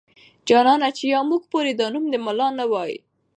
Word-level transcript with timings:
جانانه 0.47 0.89
چې 0.97 1.05
يا 1.13 1.19
موږ 1.29 1.41
پورې 1.51 1.71
دا 1.79 1.87
نوم 1.93 2.05
د 2.13 2.15
ملا 2.25 2.47
نه 2.59 2.65
واي. 2.71 2.95